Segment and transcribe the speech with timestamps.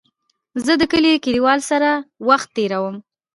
[0.65, 1.89] زه د کلي د کليوالو سره
[2.29, 2.95] وخت تېرووم.